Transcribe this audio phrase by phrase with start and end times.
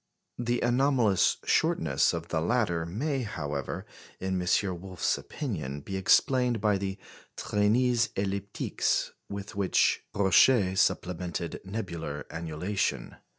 [0.39, 3.85] The anomalous shortness of the latter may, however,
[4.19, 4.81] in M.
[4.81, 6.97] Wolf's opinion, be explained by the
[7.37, 13.17] "traînées elliptiques" with which Roche supplemented nebular annulation.